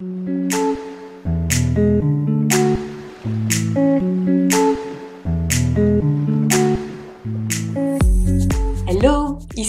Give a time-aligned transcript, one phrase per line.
[0.00, 0.52] Thank
[1.78, 2.39] you.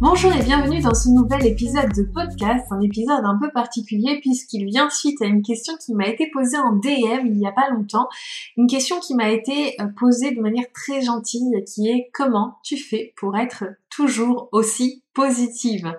[0.00, 4.64] Bonjour et bienvenue dans ce nouvel épisode de podcast, un épisode un peu particulier puisqu'il
[4.64, 7.68] vient suite à une question qui m'a été posée en DM il n'y a pas
[7.68, 8.08] longtemps,
[8.56, 12.78] une question qui m'a été euh, posée de manière très gentille qui est comment tu
[12.78, 15.94] fais pour être toujours aussi positive?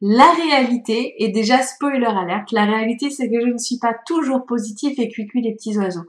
[0.00, 2.50] La réalité est déjà spoiler alerte.
[2.50, 6.04] La réalité, c'est que je ne suis pas toujours positive et cuicui les petits oiseaux.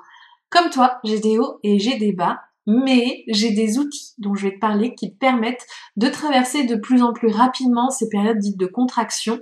[0.50, 4.48] Comme toi, j'ai des hauts et j'ai des bas mais j'ai des outils dont je
[4.48, 5.66] vais te parler qui te permettent
[5.96, 9.40] de traverser de plus en plus rapidement ces périodes dites de contraction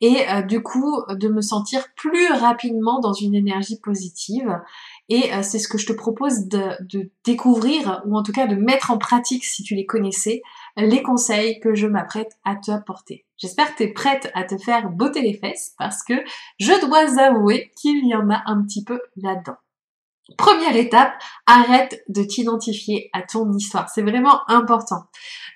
[0.00, 4.60] et euh, du coup de me sentir plus rapidement dans une énergie positive.
[5.08, 8.46] Et euh, c'est ce que je te propose de, de, découvrir, ou en tout cas
[8.46, 10.42] de mettre en pratique si tu les connaissais,
[10.76, 13.24] les conseils que je m'apprête à te apporter.
[13.38, 16.14] J'espère que tu es prête à te faire botter les fesses parce que
[16.58, 19.56] je dois avouer qu'il y en a un petit peu là-dedans.
[20.36, 21.14] Première étape,
[21.46, 23.88] arrête de t'identifier à ton histoire.
[23.88, 25.04] C'est vraiment important.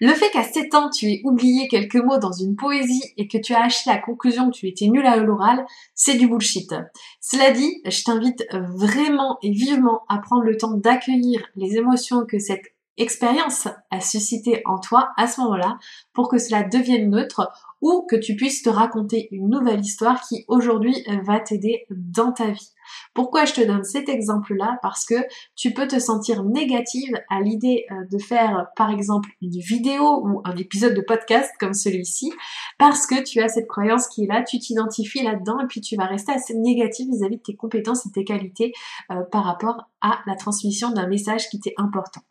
[0.01, 3.39] Le fait qu'à 7 ans, tu aies oublié quelques mots dans une poésie et que
[3.39, 5.65] tu as acheté la conclusion que tu étais nul à l'oral,
[5.95, 6.75] c'est du bullshit.
[7.21, 12.39] Cela dit, je t'invite vraiment et vivement à prendre le temps d'accueillir les émotions que
[12.39, 12.65] cette
[12.97, 15.79] expérience a suscité en toi à ce moment-là
[16.13, 17.51] pour que cela devienne neutre
[17.83, 22.51] ou que tu puisses te raconter une nouvelle histoire qui aujourd'hui va t'aider dans ta
[22.51, 22.73] vie.
[23.15, 24.79] Pourquoi je te donne cet exemple-là?
[24.83, 25.15] Parce que
[25.57, 30.41] tu peux te sentir négative à l'idée euh, de faire par exemple une vidéo ou
[30.45, 32.33] un épisode de podcast comme celui-ci
[32.79, 35.97] parce que tu as cette croyance qui est là, tu t'identifies là-dedans et puis tu
[35.97, 38.73] vas rester assez négative vis-à-vis de tes compétences et tes qualités
[39.11, 42.23] euh, par rapport à la transmission d'un message qui t'est important.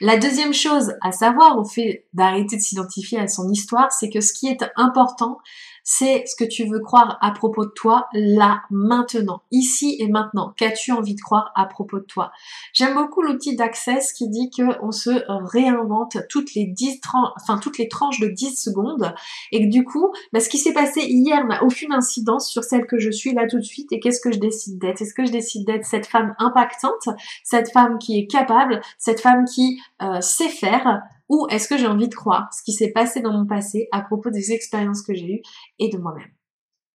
[0.00, 4.22] La deuxième chose à savoir au fait d'arrêter de s'identifier à son histoire, c'est que
[4.22, 5.38] ce qui est important,
[5.84, 10.54] c'est ce que tu veux croire à propos de toi là, maintenant, ici et maintenant.
[10.56, 12.32] Qu'as-tu envie de croire à propos de toi?
[12.72, 15.10] J'aime beaucoup l'outil d'Access qui dit qu'on se
[15.50, 17.00] réinvente toutes les 10,
[17.36, 19.14] enfin toutes les tranches de 10 secondes.
[19.52, 22.86] Et que du coup, bah, ce qui s'est passé hier n'a aucune incidence sur celle
[22.86, 23.92] que je suis là tout de suite.
[23.92, 25.02] Et qu'est-ce que je décide d'être?
[25.02, 27.08] Est-ce que je décide d'être cette femme impactante,
[27.44, 31.02] cette femme qui est capable, cette femme qui euh, sait faire?
[31.30, 34.02] Ou est-ce que j'ai envie de croire ce qui s'est passé dans mon passé à
[34.02, 35.42] propos des expériences que j'ai eues
[35.78, 36.32] et de moi-même?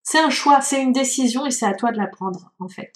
[0.03, 2.93] C'est un choix, c'est une décision et c'est à toi de la prendre en fait.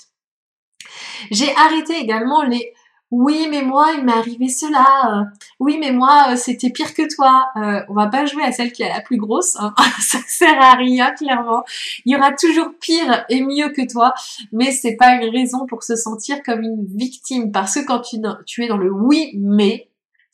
[1.30, 2.74] J'ai arrêté également les
[3.10, 5.24] oui mais moi il m'est arrivé cela, euh,
[5.60, 7.46] oui mais moi euh, c'était pire que toi.
[7.56, 9.72] Euh, on va pas jouer à celle qui est la plus grosse, hein.
[10.00, 11.62] ça sert à rien clairement.
[12.04, 14.12] Il y aura toujours pire et mieux que toi,
[14.52, 18.16] mais c'est pas une raison pour se sentir comme une victime parce que quand tu,
[18.44, 19.87] tu es dans le oui mais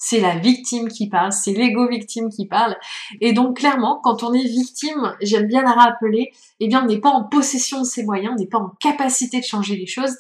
[0.07, 2.77] c'est la victime qui parle, c'est l'ego victime qui parle.
[3.23, 7.01] Et donc clairement, quand on est victime, j'aime bien la rappeler, eh bien on n'est
[7.01, 10.15] pas en possession de ses moyens, on n'est pas en capacité de changer les choses.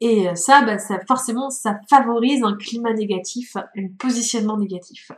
[0.00, 5.10] Et euh, ça, bah, ça forcément, ça favorise un climat négatif, un positionnement négatif.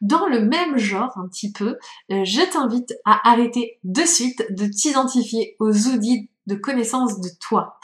[0.00, 1.78] Dans le même genre, un petit peu,
[2.10, 7.78] euh, je t'invite à arrêter de suite de t'identifier aux outils de connaissance de toi,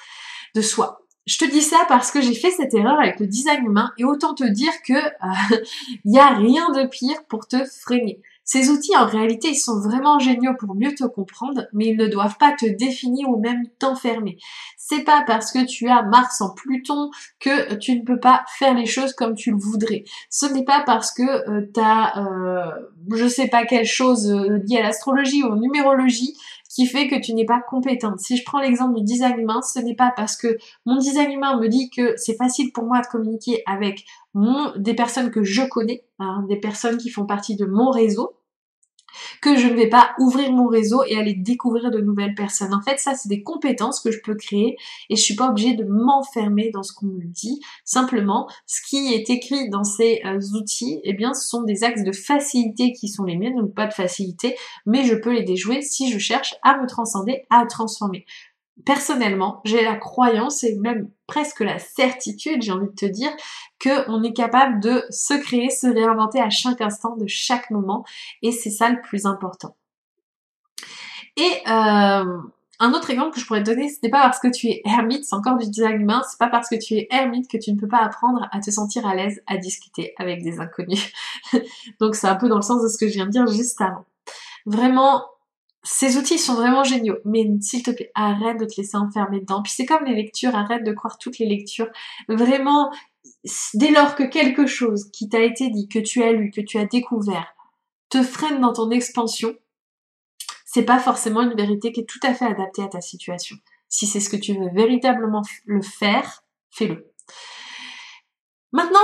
[0.57, 1.04] de soi.
[1.27, 4.05] Je te dis ça parce que j'ai fait cette erreur avec le design humain et
[4.05, 5.65] autant te dire que il euh,
[6.05, 8.21] n'y a rien de pire pour te freiner.
[8.47, 12.09] Ces outils, en réalité, ils sont vraiment géniaux pour mieux te comprendre, mais ils ne
[12.09, 14.37] doivent pas te définir ou même t'enfermer.
[14.77, 17.11] C'est pas parce que tu as Mars en Pluton
[17.41, 20.05] que tu ne peux pas faire les choses comme tu le voudrais.
[20.29, 22.71] Ce n'est pas parce que euh, tu as, euh,
[23.15, 26.37] je sais pas quelle chose euh, liée à l'astrologie ou en numérologie
[26.75, 28.19] qui fait que tu n'es pas compétente.
[28.19, 31.59] Si je prends l'exemple du design humain, ce n'est pas parce que mon design humain
[31.61, 34.05] me dit que c'est facile pour moi de communiquer avec
[34.77, 38.35] des personnes que je connais, hein, des personnes qui font partie de mon réseau,
[39.41, 42.75] que je ne vais pas ouvrir mon réseau et aller découvrir de nouvelles personnes.
[42.75, 44.77] En fait, ça, c'est des compétences que je peux créer
[45.11, 47.61] et je suis pas obligée de m'enfermer dans ce qu'on me dit.
[47.85, 52.05] Simplement, ce qui est écrit dans ces euh, outils, eh bien, ce sont des axes
[52.05, 54.57] de facilité qui sont les miennes, donc pas de facilité,
[54.87, 58.25] mais je peux les déjouer si je cherche à me transcender, à transformer
[58.85, 63.31] personnellement, j'ai la croyance et même presque la certitude, j'ai envie de te dire,
[63.83, 68.05] qu'on est capable de se créer, se réinventer à chaque instant, de chaque moment,
[68.43, 69.77] et c'est ça le plus important.
[71.37, 72.39] Et euh,
[72.81, 74.83] un autre exemple que je pourrais te donner, ce n'est pas parce que tu es
[74.85, 77.73] ermite, c'est encore du design humain, c'est pas parce que tu es ermite que tu
[77.73, 81.13] ne peux pas apprendre à te sentir à l'aise à discuter avec des inconnus.
[82.01, 83.81] Donc c'est un peu dans le sens de ce que je viens de dire juste
[83.81, 84.05] avant.
[84.67, 85.25] Vraiment,
[85.85, 89.63] ces outils sont vraiment géniaux, mais s'il te plaît, arrête de te laisser enfermer dedans.
[89.63, 91.89] Puis c'est comme les lectures, arrête de croire toutes les lectures.
[92.29, 92.91] Vraiment,
[93.75, 96.79] dès lors que quelque chose qui t'a été dit, que tu as lu, que tu
[96.79, 97.55] as découvert,
[98.09, 99.55] te freine dans ton expansion,
[100.65, 103.57] c'est pas forcément une vérité qui est tout à fait adaptée à ta situation.
[103.89, 107.13] Si c'est ce que tu veux véritablement le faire, fais-le.
[108.73, 108.99] Maintenant,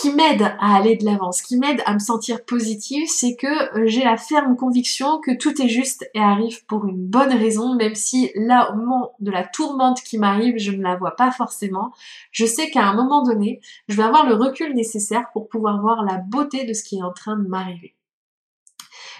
[0.00, 3.78] qui m'aide à aller de l'avant, ce qui m'aide à me sentir positive, c'est que
[3.78, 7.74] euh, j'ai la ferme conviction que tout est juste et arrive pour une bonne raison,
[7.74, 11.30] même si là, au moment de la tourmente qui m'arrive, je ne la vois pas
[11.30, 11.92] forcément.
[12.30, 16.02] Je sais qu'à un moment donné, je vais avoir le recul nécessaire pour pouvoir voir
[16.02, 17.94] la beauté de ce qui est en train de m'arriver.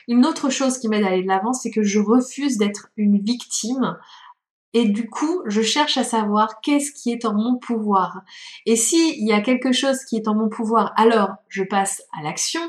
[0.09, 3.19] Une autre chose qui m'aide à aller de l'avant, c'est que je refuse d'être une
[3.19, 3.99] victime
[4.73, 8.23] et du coup, je cherche à savoir qu'est-ce qui est en mon pouvoir.
[8.67, 12.23] Et s'il y a quelque chose qui est en mon pouvoir, alors je passe à
[12.23, 12.61] l'action.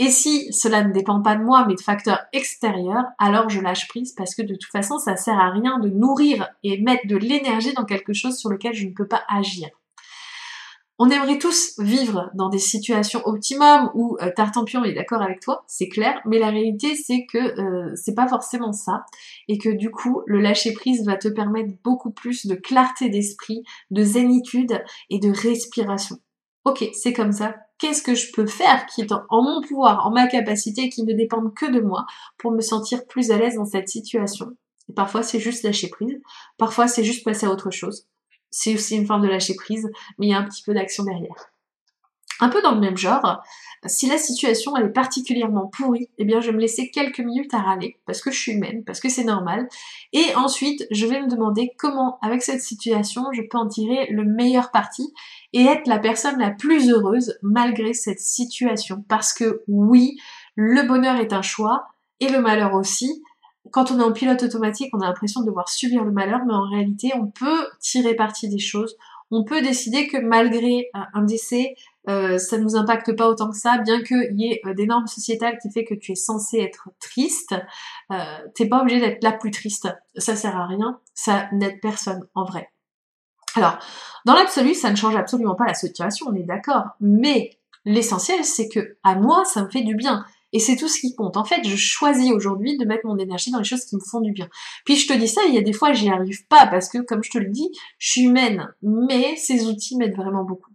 [0.00, 3.86] Et si cela ne dépend pas de moi, mais de facteurs extérieurs, alors je lâche
[3.88, 7.16] prise parce que de toute façon, ça sert à rien de nourrir et mettre de
[7.16, 9.68] l'énergie dans quelque chose sur lequel je ne peux pas agir.
[11.00, 15.62] On aimerait tous vivre dans des situations optimum où euh, Tartampion est d'accord avec toi,
[15.68, 19.04] c'est clair, mais la réalité c'est que euh, c'est pas forcément ça
[19.46, 23.62] et que du coup le lâcher prise va te permettre beaucoup plus de clarté d'esprit,
[23.92, 26.16] de zénitude et de respiration.
[26.64, 27.54] Ok, c'est comme ça.
[27.78, 31.12] Qu'est-ce que je peux faire qui est en mon pouvoir, en ma capacité, qui ne
[31.12, 32.06] dépendent que de moi
[32.38, 34.48] pour me sentir plus à l'aise dans cette situation?
[34.96, 36.20] Parfois c'est juste lâcher prise,
[36.56, 38.08] parfois c'est juste passer à autre chose
[38.50, 41.04] c'est aussi une forme de lâcher prise, mais il y a un petit peu d'action
[41.04, 41.50] derrière.
[42.40, 43.42] Un peu dans le même genre,
[43.86, 47.52] si la situation elle est particulièrement pourrie, eh bien je vais me laisser quelques minutes
[47.52, 49.68] à râler, parce que je suis humaine, parce que c'est normal,
[50.12, 54.24] et ensuite je vais me demander comment avec cette situation je peux en tirer le
[54.24, 55.12] meilleur parti
[55.52, 59.04] et être la personne la plus heureuse malgré cette situation.
[59.08, 60.16] Parce que oui,
[60.54, 61.88] le bonheur est un choix,
[62.20, 63.22] et le malheur aussi,
[63.70, 66.54] quand on est en pilote automatique, on a l'impression de devoir subir le malheur, mais
[66.54, 68.96] en réalité, on peut tirer parti des choses.
[69.30, 71.74] On peut décider que malgré un décès,
[72.08, 74.86] euh, ça ne nous impacte pas autant que ça, bien qu'il y ait euh, des
[74.86, 77.54] normes sociétales qui fait que tu es censé être triste,
[78.10, 79.88] euh, t'es pas obligé d'être la plus triste.
[80.16, 82.70] Ça sert à rien, ça n'aide personne en vrai.
[83.54, 83.78] Alors,
[84.24, 88.68] dans l'absolu, ça ne change absolument pas la situation, on est d'accord, mais l'essentiel, c'est
[88.68, 90.24] que à moi, ça me fait du bien.
[90.52, 91.36] Et c'est tout ce qui compte.
[91.36, 94.20] En fait, je choisis aujourd'hui de mettre mon énergie dans les choses qui me font
[94.20, 94.48] du bien.
[94.84, 96.98] Puis je te dis ça, il y a des fois j'y arrive pas parce que,
[96.98, 98.72] comme je te le dis, je suis humaine.
[98.82, 100.72] Mais ces outils m'aident vraiment beaucoup.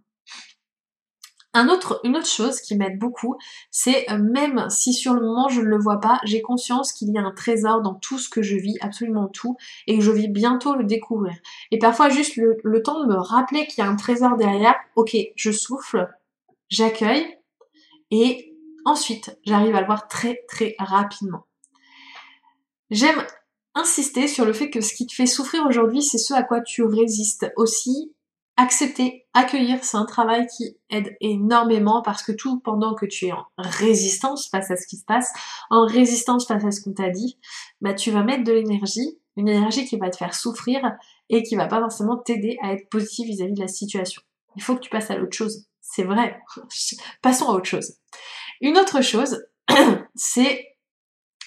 [1.56, 3.36] Un autre, une autre chose qui m'aide beaucoup,
[3.70, 7.12] c'est euh, même si sur le moment je ne le vois pas, j'ai conscience qu'il
[7.12, 9.56] y a un trésor dans tout ce que je vis, absolument tout,
[9.86, 11.34] et que je vais bientôt le découvrir.
[11.70, 14.74] Et parfois juste le, le temps de me rappeler qu'il y a un trésor derrière,
[14.96, 16.08] ok, je souffle,
[16.70, 17.24] j'accueille,
[18.10, 18.53] et
[18.84, 21.46] Ensuite, j'arrive à le voir très très rapidement.
[22.90, 23.24] J'aime
[23.74, 26.60] insister sur le fait que ce qui te fait souffrir aujourd'hui, c'est ce à quoi
[26.60, 27.50] tu résistes.
[27.56, 28.14] Aussi,
[28.56, 33.32] accepter, accueillir, c'est un travail qui aide énormément parce que tout pendant que tu es
[33.32, 35.32] en résistance face à ce qui se passe,
[35.70, 37.38] en résistance face à ce qu'on t'a dit,
[37.80, 40.92] bah tu vas mettre de l'énergie, une énergie qui va te faire souffrir
[41.30, 44.22] et qui va pas forcément t'aider à être positif vis à -vis de la situation.
[44.56, 45.66] Il faut que tu passes à l'autre chose.
[45.80, 46.40] C'est vrai.
[47.22, 47.94] Passons à autre chose.
[48.60, 49.44] Une autre chose,
[50.14, 50.74] c'est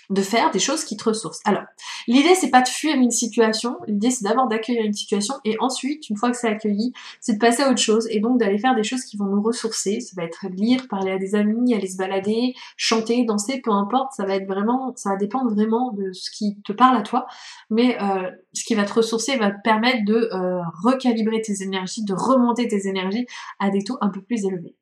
[0.09, 1.41] de faire des choses qui te ressourcent.
[1.45, 1.63] Alors,
[2.07, 6.09] l'idée c'est pas de fuir une situation, l'idée c'est d'abord d'accueillir une situation et ensuite,
[6.09, 8.75] une fois que c'est accueilli, c'est de passer à autre chose et donc d'aller faire
[8.75, 9.99] des choses qui vont nous ressourcer.
[9.99, 14.13] Ça va être lire, parler à des amis, aller se balader, chanter, danser, peu importe.
[14.13, 17.27] Ça va être vraiment, ça va dépendre vraiment de ce qui te parle à toi,
[17.69, 22.03] mais euh, ce qui va te ressourcer va te permettre de euh, recalibrer tes énergies,
[22.03, 23.27] de remonter tes énergies
[23.59, 24.75] à des taux un peu plus élevés.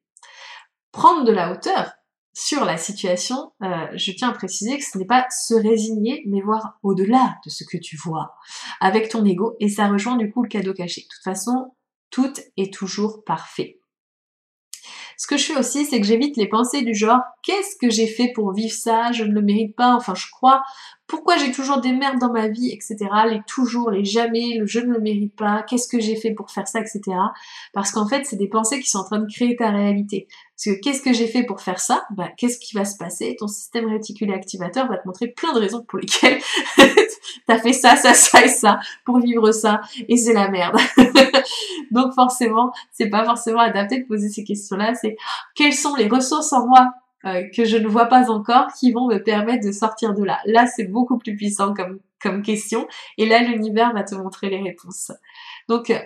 [0.91, 1.91] Prendre de la hauteur,
[2.37, 6.41] sur la situation, euh, je tiens à préciser que ce n'est pas se résigner, mais
[6.41, 8.35] voir au-delà de ce que tu vois
[8.81, 11.01] avec ton ego, et ça rejoint du coup le cadeau caché.
[11.01, 11.73] De toute façon,
[12.09, 13.79] tout est toujours parfait.
[15.17, 18.07] Ce que je fais aussi, c'est que j'évite les pensées du genre qu'est-ce que j'ai
[18.07, 20.61] fait pour vivre ça, je ne le mérite pas, enfin je crois,
[21.07, 22.97] pourquoi j'ai toujours des merdes dans ma vie, etc.
[23.29, 26.51] Les toujours, les jamais, le je ne le mérite pas, qu'est-ce que j'ai fait pour
[26.51, 27.01] faire ça, etc.
[27.73, 30.27] Parce qu'en fait, c'est des pensées qui sont en train de créer ta réalité.
[30.55, 32.05] Parce que qu'est-ce que j'ai fait pour faire ça?
[32.11, 33.35] Bah, Qu'est-ce qui va se passer?
[33.37, 36.39] Ton système réticulé activateur va te montrer plein de raisons pour lesquelles
[37.47, 40.77] t'as fait ça, ça, ça et ça pour vivre ça, et c'est la merde.
[41.91, 44.93] Donc forcément, c'est pas forcément adapté de poser ces questions-là.
[44.95, 45.17] C'est
[45.55, 46.93] quelles sont les ressources en moi
[47.25, 50.39] euh, que je ne vois pas encore qui vont me permettre de sortir de là?
[50.45, 52.87] Là, c'est beaucoup plus puissant comme, comme question.
[53.17, 55.11] Et là, l'univers va te montrer les réponses.
[55.67, 55.99] Donc, euh,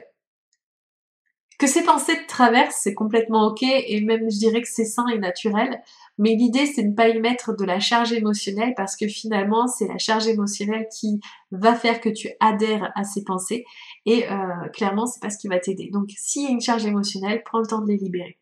[1.60, 5.06] que ces pensées te traversent, c'est complètement ok et même je dirais que c'est sain
[5.08, 5.82] et naturel.
[6.18, 9.68] Mais l'idée, c'est de ne pas y mettre de la charge émotionnelle parce que finalement,
[9.68, 11.20] c'est la charge émotionnelle qui
[11.51, 13.66] va faire que tu adhères à ces pensées
[14.06, 15.89] et euh, clairement, c'est pas ce qui va t'aider.
[15.92, 18.39] Donc, s'il y a une charge émotionnelle, prends le temps de les libérer.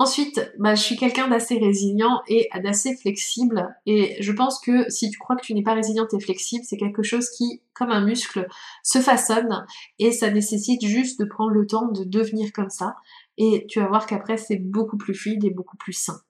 [0.00, 3.76] Ensuite, bah, je suis quelqu'un d'assez résilient et d'assez flexible.
[3.86, 6.76] Et je pense que si tu crois que tu n'es pas résiliente et flexible, c'est
[6.76, 8.48] quelque chose qui, comme un muscle,
[8.82, 9.64] se façonne
[10.00, 12.96] et ça nécessite juste de prendre le temps de devenir comme ça.
[13.38, 16.20] Et tu vas voir qu'après, c'est beaucoup plus fluide et beaucoup plus sain.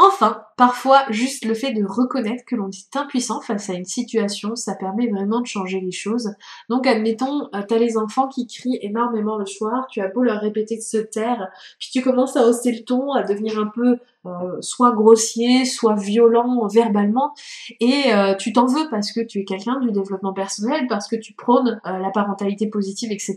[0.00, 4.54] Enfin, parfois, juste le fait de reconnaître que l'on est impuissant face à une situation,
[4.54, 6.30] ça permet vraiment de changer les choses.
[6.68, 10.40] Donc, admettons, euh, t'as les enfants qui crient énormément le soir, tu as beau leur
[10.40, 11.48] répéter de se taire,
[11.80, 13.98] puis tu commences à hausser le ton, à devenir un peu
[14.60, 17.34] soit grossier, soit violent verbalement,
[17.80, 21.16] et euh, tu t'en veux parce que tu es quelqu'un du développement personnel, parce que
[21.16, 23.36] tu prônes la parentalité positive, etc.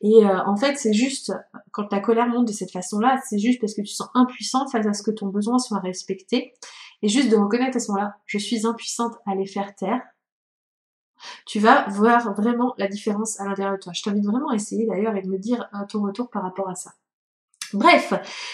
[0.00, 1.32] Et en fait, c'est juste,
[1.70, 4.86] quand ta colère monte de cette façon-là, c'est juste parce que tu sens impuissante face
[4.86, 6.54] à ce que ton besoin soit respecter
[7.02, 10.00] et juste de reconnaître à ce moment-là, je suis impuissante à les faire taire,
[11.46, 13.92] tu vas voir vraiment la différence à l'intérieur de toi.
[13.92, 16.74] Je t'invite vraiment à essayer d'ailleurs et de me dire ton retour par rapport à
[16.74, 16.92] ça.
[17.74, 18.12] Bref,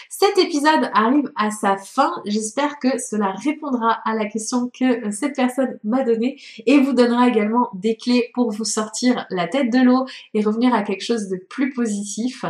[0.08, 2.12] cet épisode arrive à sa fin.
[2.24, 7.28] J'espère que cela répondra à la question que cette personne m'a donnée et vous donnera
[7.28, 11.28] également des clés pour vous sortir la tête de l'eau et revenir à quelque chose
[11.28, 12.44] de plus positif.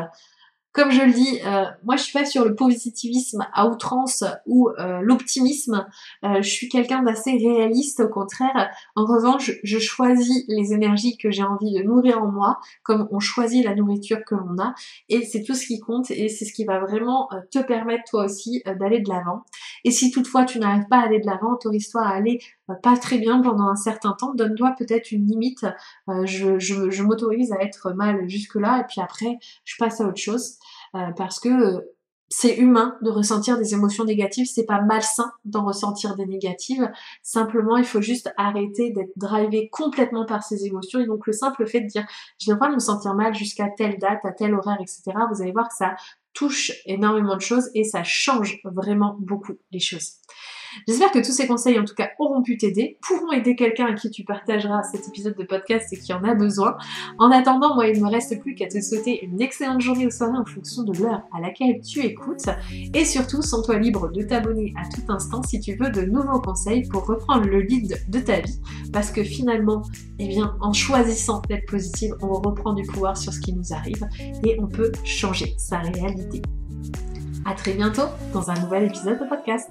[0.79, 4.69] Comme je le dis, euh, moi je suis pas sur le positivisme à outrance ou
[4.79, 5.85] euh, l'optimisme.
[6.25, 8.71] Euh, je suis quelqu'un d'assez réaliste au contraire.
[8.95, 13.19] En revanche, je choisis les énergies que j'ai envie de nourrir en moi, comme on
[13.19, 14.73] choisit la nourriture que l'on a.
[15.09, 18.27] Et c'est tout ce qui compte et c'est ce qui va vraiment te permettre toi
[18.27, 19.43] aussi d'aller de l'avant.
[19.85, 22.41] Et si toutefois tu n'arrives pas à aller de l'avant, autorise-toi à aller
[22.83, 24.35] pas très bien pendant un certain temps.
[24.35, 25.67] Donne-toi peut-être une limite.
[26.09, 30.21] je, je, je m'autorise à être mal jusque-là et puis après je passe à autre
[30.21, 30.59] chose.
[30.95, 31.85] Euh, parce que
[32.31, 36.91] c'est humain de ressentir des émotions négatives, c'est pas malsain d'en ressentir des négatives.
[37.23, 41.01] Simplement, il faut juste arrêter d'être drivé complètement par ces émotions.
[41.01, 42.07] Et donc, le simple fait de dire,
[42.39, 45.03] je pas de me sentir mal jusqu'à telle date, à tel horaire, etc.
[45.33, 45.97] Vous allez voir que ça
[46.39, 50.13] touche énormément de choses et ça change vraiment beaucoup les choses.
[50.87, 53.95] J'espère que tous ces conseils, en tout cas, auront pu t'aider, pourront aider quelqu'un à
[53.95, 56.77] qui tu partageras cet épisode de podcast et qui en a besoin.
[57.19, 60.11] En attendant, moi, il ne me reste plus qu'à te souhaiter une excellente journée ou
[60.11, 62.49] soirée en fonction de l'heure à laquelle tu écoutes.
[62.95, 66.87] Et surtout, sens-toi libre de t'abonner à tout instant si tu veux de nouveaux conseils
[66.89, 68.61] pour reprendre le lead de ta vie.
[68.93, 69.83] Parce que finalement,
[70.19, 74.07] eh bien, en choisissant d'être positive, on reprend du pouvoir sur ce qui nous arrive
[74.45, 76.43] et on peut changer sa réalité.
[77.45, 79.71] À très bientôt dans un nouvel épisode de podcast.